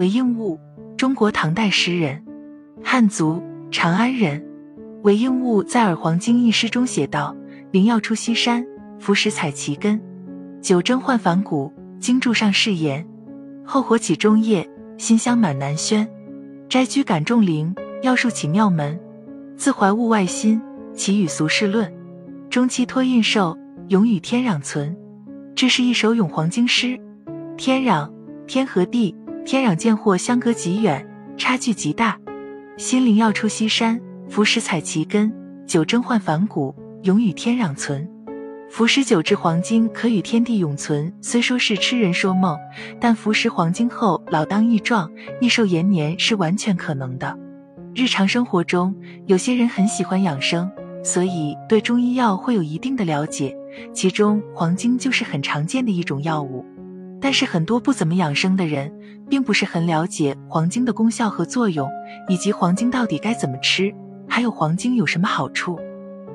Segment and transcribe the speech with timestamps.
[0.00, 0.58] 韦应物，
[0.96, 2.24] 中国唐代诗人，
[2.82, 3.38] 汉族，
[3.70, 4.42] 长安人。
[5.02, 7.36] 韦应物在《耳黄经》一诗中写道
[7.70, 8.64] ：“灵药出西山，
[8.98, 10.00] 服食采其根。
[10.62, 13.06] 酒蒸换反骨，经注上誓言。
[13.62, 14.66] 后火起中叶，
[14.96, 16.08] 馨香满南轩。
[16.66, 18.98] 斋居感众灵，药树起妙门。
[19.54, 20.58] 自怀物外心，
[20.94, 21.92] 其与俗世论。
[22.48, 23.54] 中期托印寿，
[23.88, 24.96] 永与天壤存。”
[25.54, 26.98] 这是一首咏黄经诗。
[27.58, 28.10] 天壤，
[28.46, 29.14] 天和地，
[29.50, 31.04] 天壤见货相隔极远，
[31.36, 32.16] 差距极大。
[32.76, 35.34] 心灵要出西山，浮石采其根。
[35.66, 36.72] 酒蒸换反骨，
[37.02, 38.08] 永与天壤存。
[38.70, 41.12] 服食酒制黄金，可与天地永存。
[41.20, 42.56] 虽说是痴人说梦，
[43.00, 45.10] 但服食黄金后老当益壮，
[45.40, 47.36] 益寿延年是完全可能的。
[47.92, 48.94] 日常生活中，
[49.26, 50.70] 有些人很喜欢养生，
[51.02, 53.52] 所以对中医药会有一定的了解。
[53.92, 56.64] 其中黄精就是很常见的一种药物，
[57.20, 58.92] 但是很多不怎么养生的人，
[59.28, 61.88] 并不是很了解黄精的功效和作用，
[62.28, 63.94] 以及黄精到底该怎么吃，
[64.28, 65.78] 还有黄精有什么好处。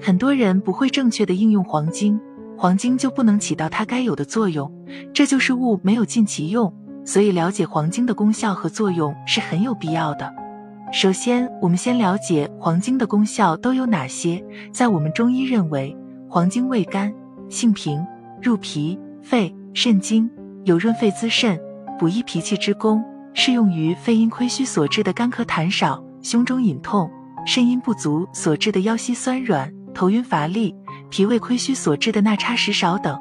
[0.00, 2.18] 很多人不会正确的应用黄精，
[2.56, 4.72] 黄精就不能起到它该有的作用，
[5.12, 6.72] 这就是物没有尽其用。
[7.04, 10.32] 所以了解黄精的功效和作用是很有必要的。
[10.92, 14.44] 首先，我们先了解黄精的功效都有哪些。
[14.72, 15.96] 在我们中医认为，
[16.28, 17.12] 黄精味甘。
[17.48, 18.06] 性平，
[18.40, 20.30] 入脾、肺、肾经，
[20.64, 21.58] 有润肺滋肾、
[21.98, 27.08] 补益脾气之功，适用于肺阴亏虚所致的干咳痰少、胸中隐痛；
[27.46, 30.74] 肾阴不足所致的腰膝酸软、头晕乏力；
[31.08, 33.18] 脾胃亏虚所致的纳差食少等。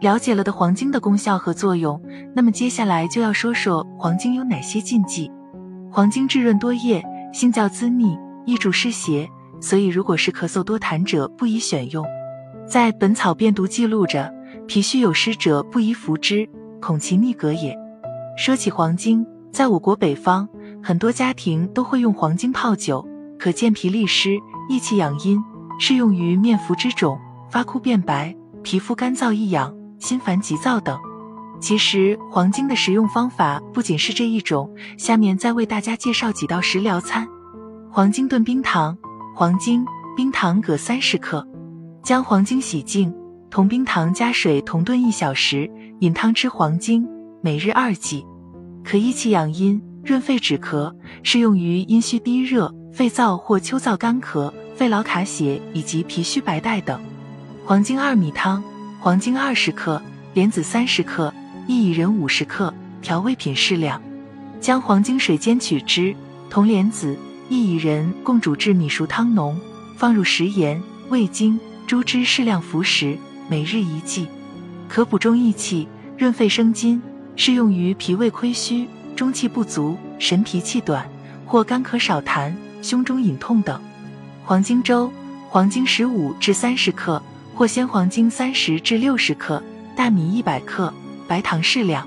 [0.00, 1.98] 了解了的黄精的功效和作用，
[2.34, 5.32] 那么接下来就要说说黄精有哪些禁忌。
[5.90, 9.26] 黄精质润多液，性较滋腻，易助湿邪，
[9.58, 12.04] 所以如果是咳嗽多痰者，不宜选用。
[12.68, 14.30] 在《本草辨读》记录着，
[14.66, 16.46] 脾虚有湿者不宜服之，
[16.80, 17.76] 恐其逆格也。
[18.36, 20.48] 说起黄精，在我国北方，
[20.82, 23.06] 很多家庭都会用黄精泡酒，
[23.38, 24.38] 可健脾利湿、
[24.68, 25.42] 益气养阴，
[25.78, 27.18] 适用于面浮之肿、
[27.50, 30.98] 发枯变白、皮肤干燥易痒、心烦急躁等。
[31.58, 37.26] 其实黄精的食用方法不仅是这一种，下面再为大家介绍几道食疗餐：
[37.90, 38.96] 黄精炖冰糖，
[39.34, 39.84] 黄精、
[40.14, 41.46] 冰糖各三十克。
[42.02, 43.12] 将黄精洗净，
[43.50, 45.68] 同冰糖加水同炖一小时，
[46.00, 47.08] 饮汤吃黄精，
[47.40, 48.22] 每日二剂，
[48.84, 57.00] 可益气养阴、润肺止咳，适用于阴虚低热、肺燥或秋燥干咳、肺痨卡血以及脾虚白带等。
[57.64, 58.62] 黄精二米汤，
[59.00, 60.02] 黄精二十克，
[60.34, 61.32] 莲子三十克，
[61.66, 63.98] 薏苡仁五十克，调味品适量。
[64.60, 66.14] 将黄精水煎取汁，
[66.50, 67.16] 同莲子、
[67.48, 69.58] 薏苡仁共煮至米熟汤浓，
[69.96, 71.58] 放入食盐、味精。
[71.86, 73.16] 猪汁适量服食，
[73.48, 74.26] 每日一剂，
[74.88, 77.00] 可补中益气、润肺生津，
[77.34, 81.08] 适用于脾胃亏虚、中气不足、神疲气短
[81.44, 82.52] 或干咳少痰、
[82.82, 83.80] 胸中隐痛等。
[84.44, 85.10] 黄精粥：
[85.48, 87.20] 黄精十五至三十克，
[87.54, 89.62] 或鲜黄精三十至六十克，
[89.96, 90.92] 大米一百克，
[91.26, 92.06] 白糖适量。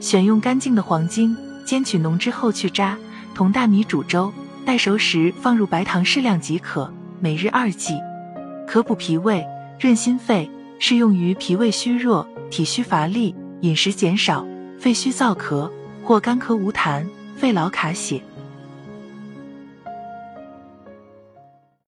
[0.00, 2.96] 选用干净的黄精，煎取浓汁后去渣，
[3.34, 4.32] 同大米煮粥，
[4.64, 7.94] 待熟时放入白糖适量即可，每日二剂。
[8.66, 9.44] 可补脾胃、
[9.80, 14.46] 润心肺，适用于脾胃虚弱、体虚乏力、饮食减少、
[14.78, 15.70] 肺虚燥咳
[16.04, 17.06] 或干咳无痰、
[17.36, 18.20] 肺痨卡血。